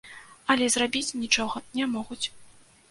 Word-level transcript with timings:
Але 0.53 0.69
зрабіць 0.77 1.15
нічога 1.21 1.63
не 1.79 1.85
могуць. 1.97 2.25